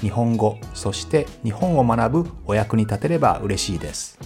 [0.00, 4.18] 日本語そして日本を学ぶお役に立てれば嬉しいです。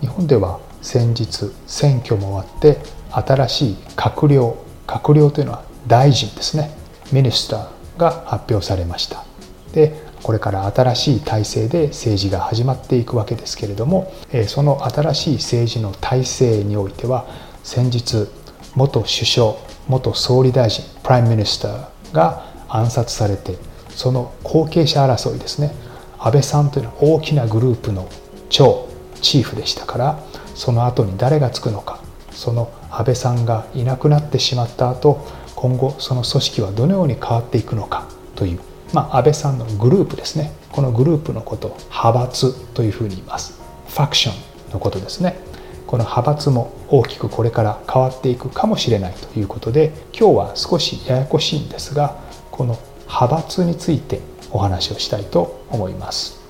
[0.00, 2.78] 日本では先日選挙も終わって
[3.10, 6.70] 新しい閣僚閣僚というのは大臣ですね。
[7.12, 9.24] minister が発表されました。
[9.72, 14.12] でこれから新しい体制で政治が始まっていくわけですけれども
[14.48, 17.26] その新しい政治の体制においては
[17.62, 18.26] 先日
[18.74, 19.54] 元首相
[19.86, 23.56] 元総理大臣 prime minister が暗殺されて
[23.90, 25.72] その後継者争いですね
[26.18, 28.08] 安倍さんというのは大きなグループの
[28.48, 28.88] 長
[29.20, 30.18] チーフでしたから
[30.54, 32.00] その後に誰がつくのか
[32.30, 38.60] その安倍さんがいなくなってしまった後今後その組織はどのように変わっていくのかという、
[38.92, 40.52] まあ、安倍さんのグループですね。
[40.70, 43.58] このグループのことを派閥というふうに言います。
[43.88, 44.32] ファクショ
[44.68, 45.38] ンのことですね。
[45.86, 52.16] この派閥も大きくこれから変わっていくかもしれないということで今日は少しややこしいんですが
[52.50, 52.76] この
[53.06, 54.20] 派閥について
[54.50, 56.40] お話をしたいと思います。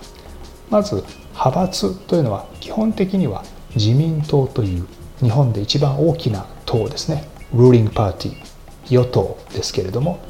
[0.71, 1.05] まず
[1.35, 4.87] 派閥というのは基本的には自民党という
[5.21, 7.29] 日本で一番大きな党ですね。
[7.53, 8.46] ルーリングパーティー
[8.91, 10.21] 与党ですけれども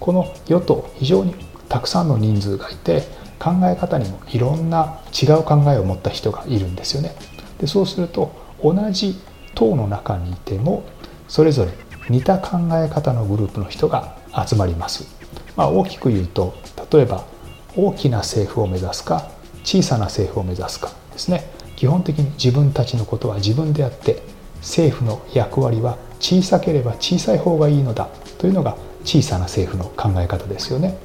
[0.00, 1.34] この与党非常に
[1.68, 3.02] たくさんの人数がいて
[3.38, 7.14] 考え方にもいろんな違う考えを持った人がいるんですよね。
[7.58, 8.32] でそうすると
[8.62, 9.20] 同じ
[9.54, 10.84] 党の中にいても
[11.28, 11.72] それぞれ
[12.08, 14.16] 似た考え方のグループの人が
[14.46, 15.06] 集まります。
[15.56, 16.54] まあ、大きく言うと
[16.92, 17.24] 例えば
[17.76, 19.30] 大きな政府を目指すか
[19.64, 24.22] 小さな政府を目指すかですね基本的に自分たちのことは自分であって
[24.58, 28.08] 政府の役割は小さければ小さい方がいいのだ
[28.38, 30.96] というのが小さな政府の考え方ですよね。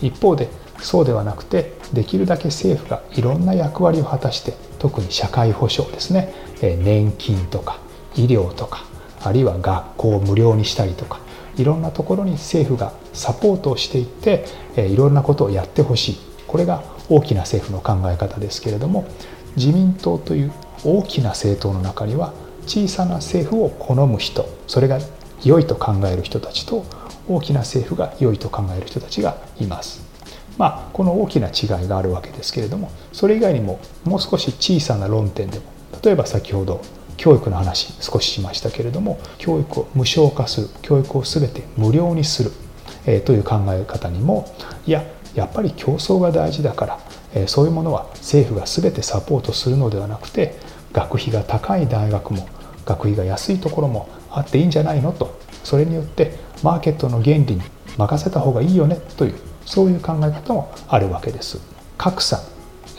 [0.00, 0.48] 一方で
[0.80, 6.32] そうではなくてできるだけ政府がいろんな役割を果たして特に社会保障ですね。
[6.62, 7.80] 年金とか
[8.14, 8.86] 医療とか
[9.22, 11.20] あるいは学校を無料にしたりとか
[11.58, 14.46] いろんなところに政府がサポートをしていって
[14.76, 16.18] いろんなことをやってほしい。
[16.46, 19.04] これが大きな政府の考え方ですけれども
[19.54, 20.52] 自民党という
[20.82, 22.32] 大きな政党の中には
[22.66, 24.98] 小さな政府を好む人それが
[25.44, 26.84] 良いと考える人たちと
[27.28, 30.04] 大きな政府が良いと考える人たちがいます。
[30.58, 35.64] まあ、この大きな違いがあるわけですけれどもそれ以外にももう少し小さな論点でも
[36.02, 36.80] 例えば先ほど
[37.16, 42.52] 教育の話少ししましたけれども教育を無償化する教育を全て無料にする、
[43.06, 44.50] えー、という考え方にも
[44.86, 45.04] いや
[45.34, 46.98] やっぱり競争が大事だから、
[47.34, 50.58] えー、そういうものは政府が全てサポートするのではなくて
[50.92, 52.48] 学費が高い大学も
[52.86, 55.38] 学費が安いところもあっていいんじゃないのと。
[55.64, 57.60] それによってマーケットの原理に
[57.98, 58.98] 任せた方がいいよね。
[59.16, 59.34] という
[59.66, 61.60] そういう考え方もあるわけです。
[61.98, 62.40] 格差、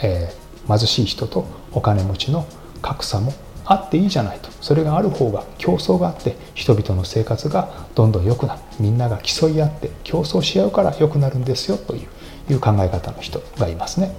[0.03, 2.46] えー、貧しい人とお金持ちの
[2.81, 3.34] 格差も
[3.66, 4.50] あっていいじゃないと。
[4.62, 8.62] それがある方が競争があって人々の生活がどんどん良くなる。
[8.80, 11.78] みんなが競い合って競争し合うから良くなるんですよ。
[11.78, 12.08] という
[12.50, 14.16] いう考え方の人がいますね、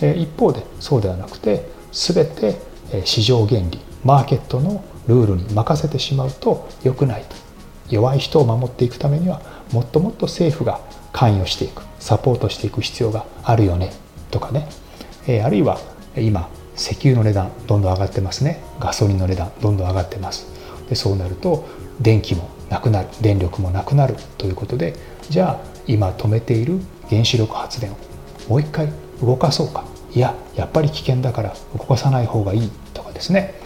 [0.00, 2.56] えー、一方でそうではなくて全て
[3.04, 3.80] 市場原理。
[4.04, 7.36] マーケットのルールに任せてしまうと良くないと。
[7.90, 9.42] 弱い人を守っていくためには
[9.72, 10.80] もっともっと政府が
[11.12, 11.82] 関与していく。
[11.98, 13.92] サポートしていく必要があるよね。
[14.30, 14.68] とかね、
[15.26, 15.78] えあるいは
[16.16, 18.62] 今石油の値段どんどん上がってますね。
[18.80, 20.46] ガソリンの値段どんどん上がってます。
[20.88, 21.64] でそうなると
[22.00, 23.08] 電気もなくなる。
[23.20, 24.94] 電力もなくなるということで
[25.28, 27.96] じゃあ今止めている原子力発電を
[28.48, 29.84] もう一回動かそうか。
[30.14, 32.70] いややっぱり危険だから動かさない方がいい。
[32.94, 33.61] とかですね。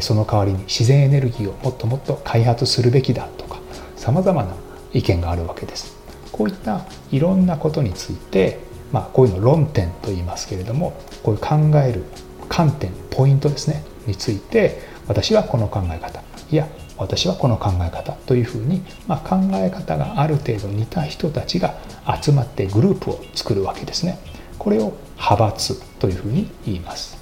[0.00, 3.58] その代わりに自然エネルギーをもっともっと開発するべきだとか
[3.96, 4.54] さまざまな
[4.92, 5.96] 意見があるわけです。
[6.32, 8.60] こういったいろんなことについて、
[8.92, 10.92] まあ、こういうの論点と言いますけれども
[11.22, 12.04] こういう考える
[12.48, 16.66] 観点ポイントですねについて私はこの考え方いや
[16.96, 21.74] 私はこの考え方というふうに、まあ、考え方がある程度似た人たちが
[22.22, 24.18] 集まってグループを作るわけですね。
[24.58, 27.16] これを派閥というふうに言います。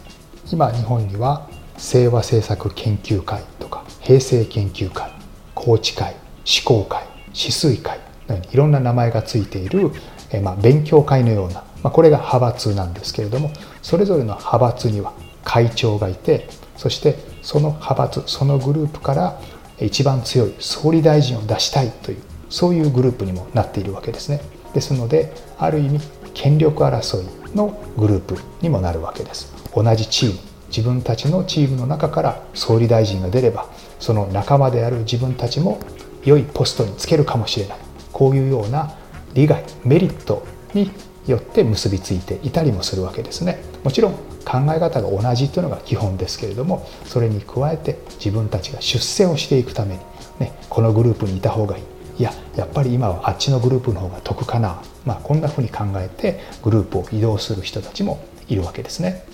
[0.51, 5.11] 今日本には清和政策研究会とか平成研究会
[5.55, 6.15] 高知会
[6.45, 7.99] 思考会止水会
[8.29, 9.91] のようにいろんな名前がついている、
[10.31, 13.53] えまあ、勉強会のようなまあ、これが派閥なんですけれども
[13.83, 15.13] それぞれの派閥には
[15.45, 19.41] 会長がいてそしてその派閥そのグループから
[19.81, 22.19] 一番強い総理大臣を出したいという
[22.51, 24.41] そういうグループにもなっているわけですね。
[24.75, 26.01] ですのである意味
[26.35, 29.53] 権力争いのグループにもなるわけです。
[29.75, 30.48] 同じチーム。
[30.69, 33.69] 自分たちのチームの中から総理大臣が出れば
[33.99, 35.81] その仲間である自分たちも
[36.25, 37.79] 良いポストにつけるかもしれない。
[38.13, 38.95] こういうような
[39.35, 40.45] 利害メリット
[40.75, 40.91] に
[41.27, 43.63] よって結びついていたりもするわけですね。
[43.85, 44.13] もちろん
[44.45, 50.01] 考え方が同じというのが基本ですけれどもそれに加えて自分たちが出世をしていくために、
[50.39, 51.85] ね、このグループにいた方がいい。
[52.19, 58.19] いややっぱり今はあっちのグループの方が得かな、まあ、こんなふうに考えてグループを移動する人たちも
[58.49, 59.25] いるわけですね。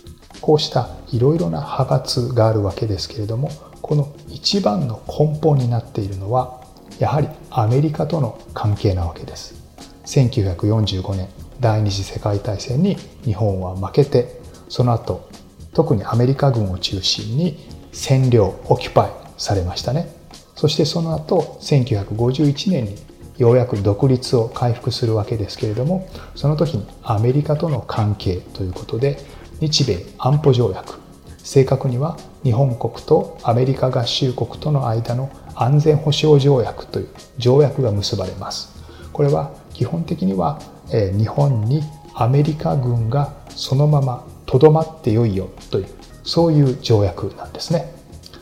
[0.44, 3.48] こうしたいろいろな派閥があるわけですけれども
[3.80, 6.60] この一番の根本になっているのは
[6.98, 9.54] やはりアメリカとの関係なわけです。
[10.04, 11.30] 1945年
[11.60, 14.38] 第二次世界大戦に日本は負けて
[14.68, 15.30] その後
[15.72, 17.56] 特にアメリカ軍を中心に
[17.94, 20.14] 占領オキュパイされましたね。
[20.56, 22.96] そしてその後1951年に
[23.38, 29.16] ようやく独立を回復するわけですけれどもその時にアメリカとの関係ということで
[29.60, 30.98] 日米安保条約。
[31.38, 37.08] 正確には日本国とアメリカ合衆国との間の安全保障条約という
[37.38, 38.74] 条約が結ばれます。
[39.12, 40.58] これは基本的には
[40.90, 41.82] 日本に
[42.14, 45.86] アメリカ軍がそのままとどまってよいよという
[46.24, 47.94] そういう条約なんですね。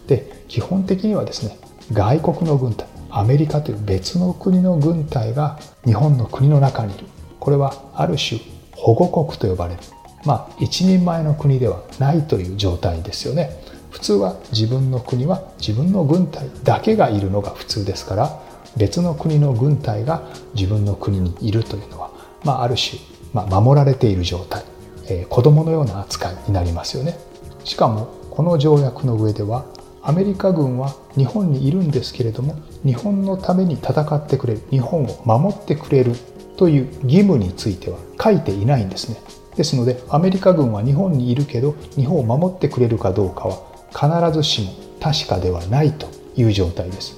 [0.06, 1.58] で基本的にはですね
[1.92, 7.06] 外国の軍隊アメリカという別の国の軍隊が日本の国の中にいる。
[7.40, 8.40] これはある種
[8.76, 9.80] 保護国と呼ばれる。
[10.24, 13.50] まあ一人前の国ではないという状態ですよね。
[13.90, 18.40] 普通は自分の国は自分の軍隊だけがいるのが普通ですから
[18.76, 20.22] 別の国の軍隊が
[20.54, 22.10] 自分の国にいるというのは、
[22.42, 22.98] まあ、ある種、
[23.34, 24.64] まあ、守られている状態、
[25.08, 27.18] えー、子供のような扱いになりますよね。
[27.64, 29.66] しかもこの条約の上では
[30.02, 36.12] アメリカ軍は日本にいるんですけれども日本のために戦ってくれる日本を守ってくれる
[36.56, 39.16] という義務については書いていないんですね。
[39.56, 47.16] ですのでアメリカ軍は日本にいるけど日本を守ってくれるかどうかは必ずしも確かではないという状態です。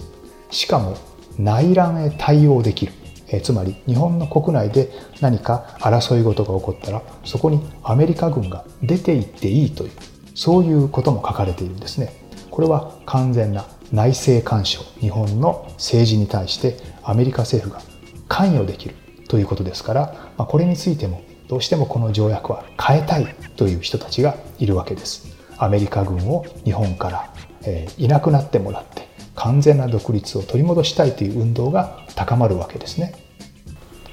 [0.50, 0.96] しかも
[1.38, 2.92] 内乱へ対応できる。
[3.28, 4.90] えつまり日本の国内で
[5.20, 9.90] 何か争い事が起こったらそこにアメリカ軍が出て行っていいという
[10.34, 12.12] そういうことも書かれているんですね。
[12.50, 14.82] これは完全な内政干渉。
[15.00, 17.82] 日本の政治に対してアメリカ政府が
[18.28, 18.94] 関与できる
[19.28, 21.22] ということですから、まあ、これについても
[21.55, 25.37] どうしてもこの条約は変えたいという人たちがいるわけです。
[25.56, 27.33] アメリカ軍を日本から、
[27.65, 33.15] えいなくなってもらって完全な独立を取り戻したいという運動が高まるわけですね。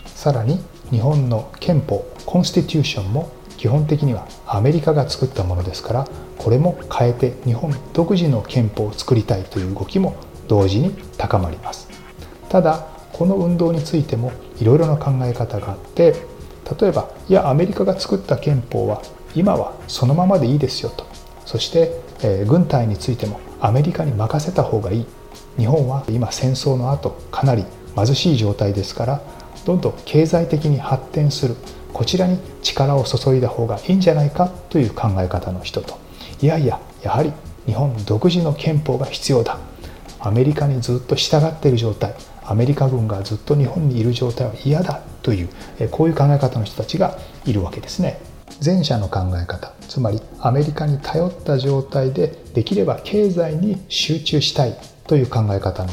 [0.05, 0.59] さらに
[0.91, 6.07] 日本の憲法コンスティテューションも基本的にはアメリカが作ったものですから
[6.37, 10.15] これも変えて日本独自の憲法を作りたいという動きも
[10.47, 11.89] 同時に高まります。
[12.49, 16.29] ただこの運動についてもいろいろな考え方があって
[16.79, 19.01] 例えばいやアメリカが作った憲法は
[19.35, 21.05] 今はそのままでいいですよと。
[21.45, 21.91] そして、
[22.23, 25.05] えー、軍隊についてもアメリカに任せた方がいい。
[25.57, 29.21] 日本は今戦争の後かなり貧しい状態ですから
[29.65, 31.55] どんどん経済的に発展する。
[31.93, 35.99] こちらに力を注いだ方がいいんじゃないかという考え方の人と。
[36.41, 37.31] いやいややはり
[37.65, 39.57] 日本独自の憲法が必要だ。
[40.19, 42.13] アメリカにずっと従っている状態。
[42.43, 45.01] アメリカ軍がずっと日本にいる状態は嫌だ。
[45.21, 45.49] という
[45.89, 48.19] こういう考え方の人たちがいるわけですね。
[48.63, 54.75] 前者の考え方つまりアメリカに頼った状態でできれば経済に集中したい
[55.07, 55.89] という考え方の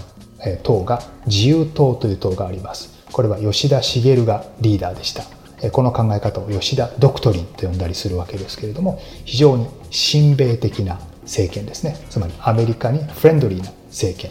[0.63, 2.91] 党が自由党という党があります。
[3.13, 5.25] これは吉田茂がリーダーでした。
[5.71, 11.97] この考え方を吉田ドクトリンと呼んだりするわけですけれども非常に親米的な政権ですね。
[12.11, 14.31] つまりアメリカにフレンドリーな政権。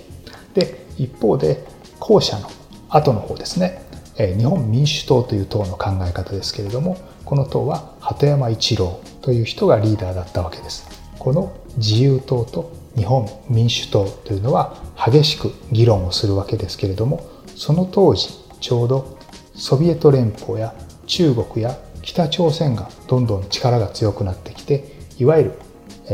[0.54, 1.66] で一方で
[2.00, 2.50] 後者の
[2.90, 3.82] 後の方ですね。
[4.18, 10.88] 日本民主党という党の考え方ですけれどもこの党は鳩山一郎という人がリーダーだったわけです。
[11.20, 19.18] この自由党と日本民主党というのは激しく議論をするわけですけれどもその当時ちょうど
[19.54, 20.74] ソビエト連邦や
[21.06, 25.52] 中国や北朝鮮がどんどん力が強くなってきていわゆる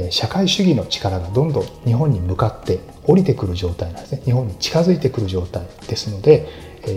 [0.10, 4.22] 社会主義の力がどんどん日本に向かって降りてくる状態なんですね。
[4.26, 6.48] 日本に近づいてくる状態ですので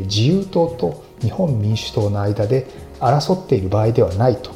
[0.06, 2.66] 自由党と日本民主党の間で
[3.00, 4.50] 争っている場合ではないと。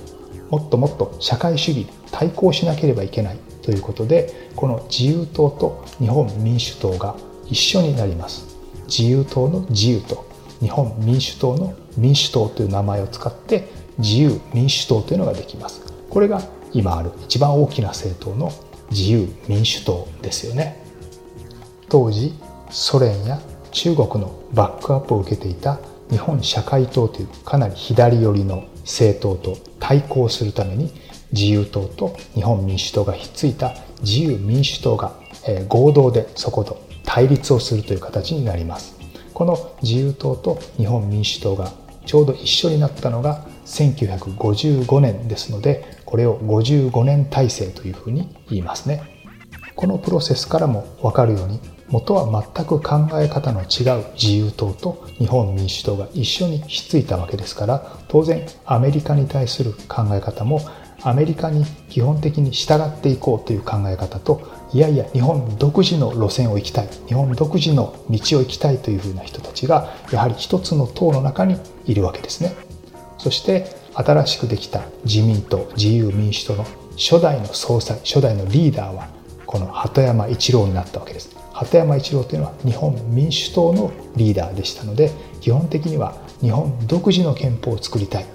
[0.51, 7.15] もっともっと社会主義対抗しなければいけないということでこの自由党と日本民主党が
[7.47, 8.57] 一緒になります。
[8.87, 10.27] 自由党の自由と
[10.61, 13.69] 日本民主党の民主党という名前を使って
[13.99, 15.83] 自由民主党というのができます。
[16.09, 18.53] これが今ある一番大きな政党の
[18.91, 20.83] 自由民主党ですよね。
[21.89, 22.35] 当時
[22.71, 23.41] ソ連や
[23.73, 25.79] 中国のバックアップを受けていた
[26.11, 30.93] 日本社会党というかなり左寄りの政党と対抗するために
[31.33, 35.15] 自由党と日本民主党がひっついた自由民主党が
[35.69, 38.97] 合同でそこと対立をするという形になります。
[39.35, 41.73] この自由党と日本民主党が
[42.05, 49.03] ちょうど一緒になったのが1955年ですのでこれを55年体制というふうに言いますね。
[49.77, 60.61] このプロセスからも分かるように元は全く考え方の違う自由党と日本民主党が一緒にひっついたわけですから当然アメリカに対する考え方も
[61.03, 72.55] アメリカに基本的に従っていこうという考え方といやいや日本独自の路線を行きたい日本独自の道を行きたいというふうな人たちがやはり一つの党の中にいるわけですね。
[73.19, 76.67] そして新しくできた自民党自由民主党の
[76.97, 79.09] 初代の総裁初代のリーダーは
[79.47, 88.27] この鳩山一郎になったわけです鳩山一郎というのは日本民主党のリーダーでしたので基本的には日本独自の憲法を作りたい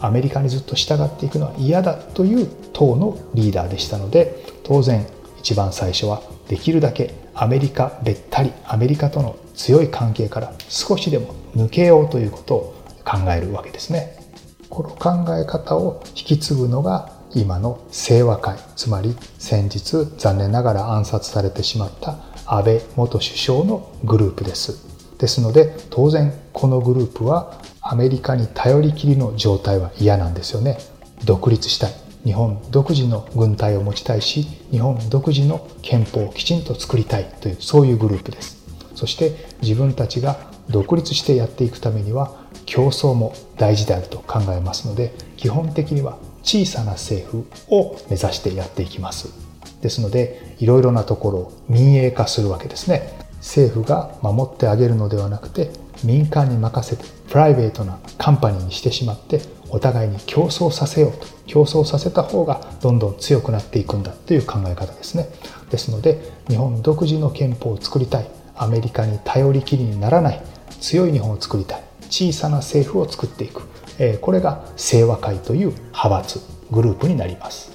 [0.00, 5.06] アメリカにずっと従っていくのは嫌だという党のリーダーでしたので当然
[5.38, 14.23] 一番最初はできるだけアメリカべったりアメリカとの強い関係から少しでも抜けようということを考えるわけですね。
[14.70, 18.56] この考え方を引き継ぐのが今の清和会。
[18.76, 22.16] つまり先日残念ながら暗殺されてしまった
[22.46, 24.84] 安倍元首相のグループです。
[25.18, 30.78] ですので当然このグループはアメリカに頼りきりの状態は嫌なんですよね。
[31.24, 31.92] 独立したい。
[32.24, 38.64] 日本独自の軍隊を持ちたいし日本独自の憲法をきちんと作りたいというそういうグループです。
[38.94, 40.38] そして自分たちが
[40.70, 49.28] 独立してやっていくためには競争も大事であると考えますので基本的には小さな政府を目指してやっていきます。
[49.80, 53.18] ですのでいろいろなところを民営化するわけですね。
[53.38, 55.70] 政府が守ってあげるのではなくて
[56.02, 65.28] 民間に任せてプライベートなカンパニーにしてしまってお互いに競争させようと競争させた方がどんどん強くなっていくんだという考え方ですね。
[65.70, 66.18] ですので
[66.48, 68.26] 日本独自の憲法を作りたい。
[68.56, 70.40] アメリカに頼りきりにならない。
[70.80, 71.82] 強い日本を作りたい。
[72.14, 73.62] 小さな政府を作っていく。
[74.20, 76.40] これが清和会という派閥
[76.70, 77.72] グループになります。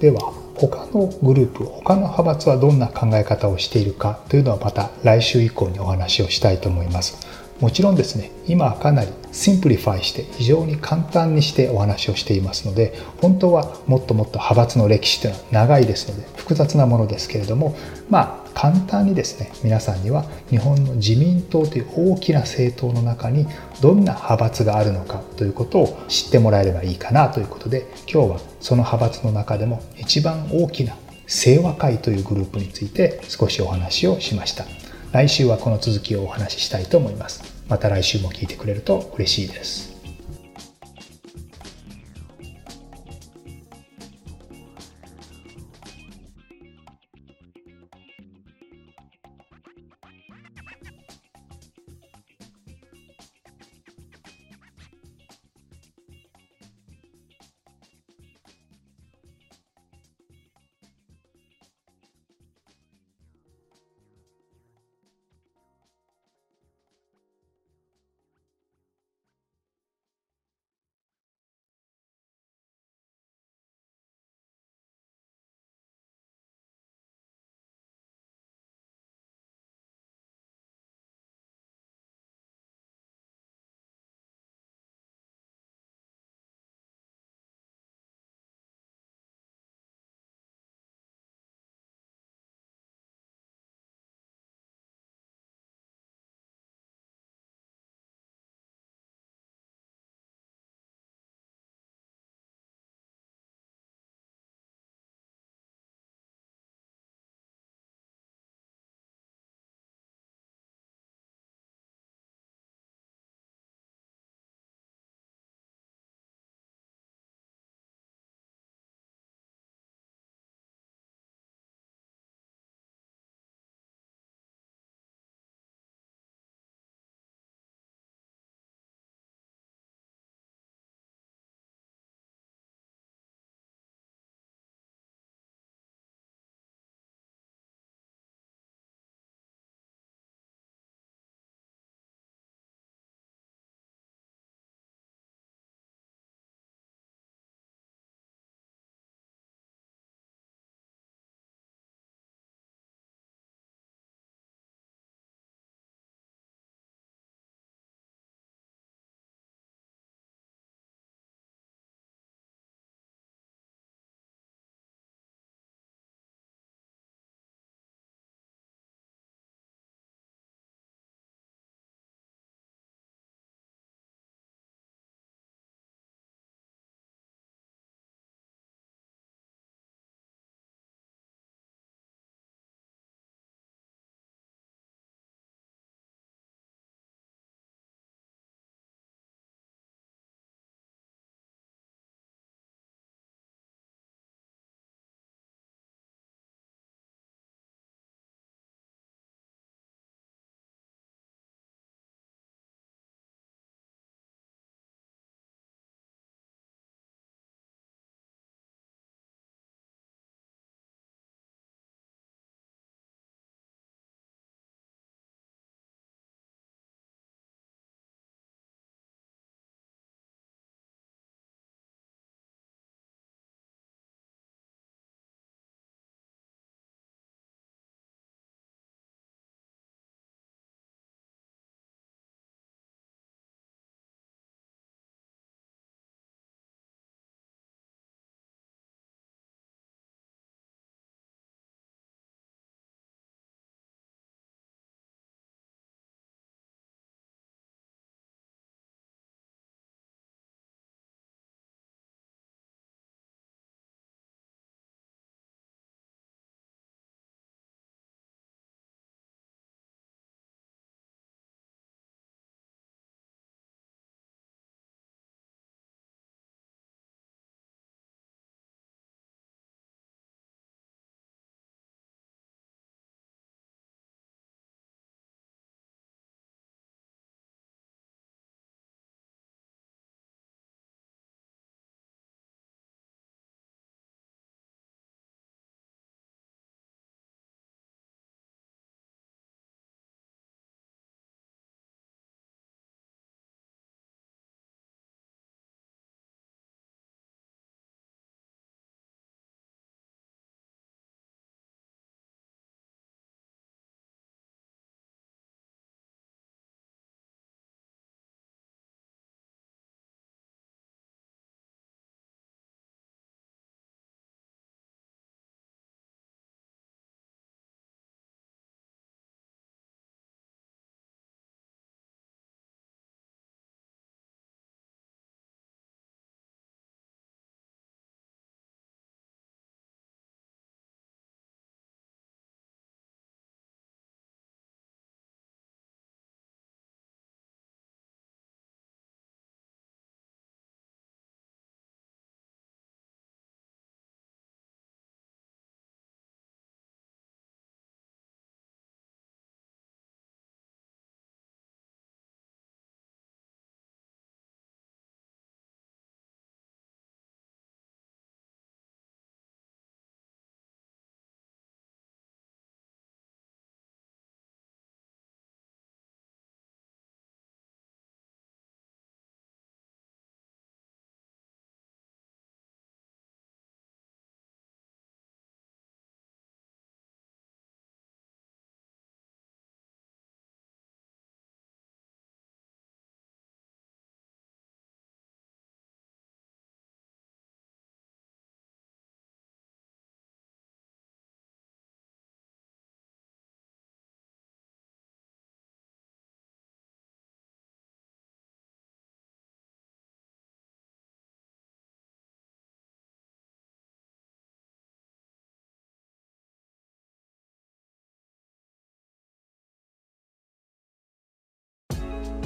[0.00, 7.18] では他のグループ他の派閥はどんな考え方をしているかというのはまた来週以降にお話をしたいと思います。
[7.60, 17.76] もちろんですね今はかなり simplify して非常に簡単にしてお話をしていますので本当はもっともっと派閥の歴史というのは長いですので複雑なものですけれども
[18.08, 23.46] まあ簡単にですね皆さんには日本の自民党という大きな政党の中に
[23.80, 30.96] どんな派閥があるのかということを知ってもらえればいいかなということで今日はその派閥の中でも一番大きな
[31.26, 34.64] 清和会というグループについて少しお話をしました。
[35.12, 37.59] 来週はこの続きをお話ししたいと思います。
[37.70, 39.99] また来週も聞いてくれると嬉しいです。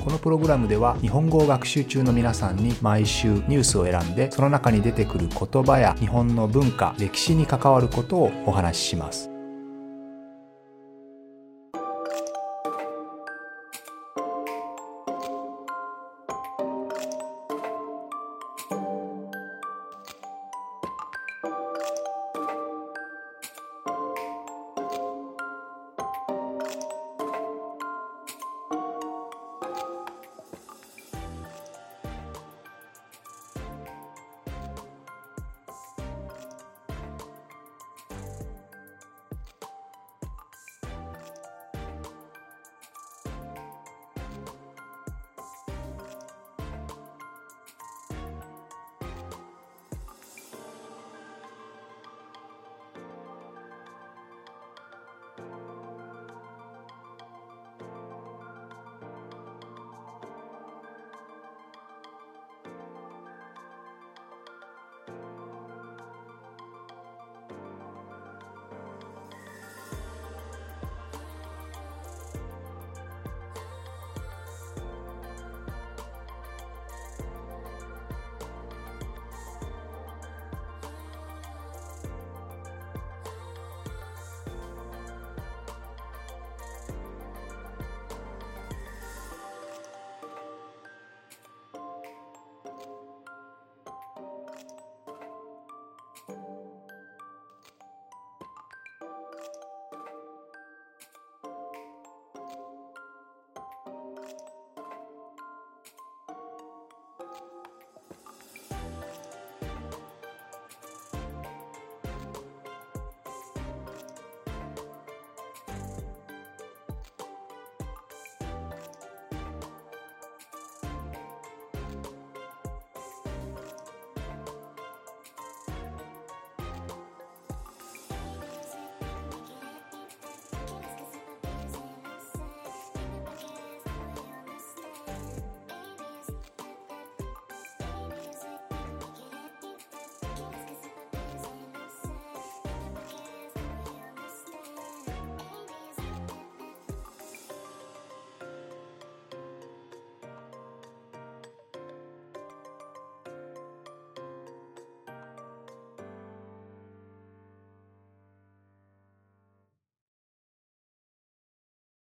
[0.05, 9.34] このプログラムでは日本語を学習中の皆さんに毎週ニュースを選んでその中に出てくる言葉や日本の文化歴史に関わることをお話しします。